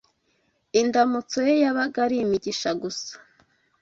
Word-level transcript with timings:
indamutso 0.81 1.37
ye 1.47 1.55
yabaga 1.63 1.97
ari 2.05 2.15
imigisha 2.25 2.69
gusa 2.81 3.13